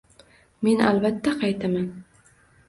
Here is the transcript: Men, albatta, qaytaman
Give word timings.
Men, 0.67 0.81
albatta, 0.91 1.35
qaytaman 1.45 1.85